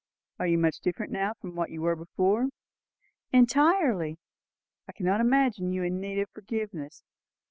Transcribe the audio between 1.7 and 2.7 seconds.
were before?"